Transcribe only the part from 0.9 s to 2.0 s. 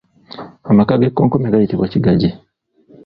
g’ekkonkome gayitibwa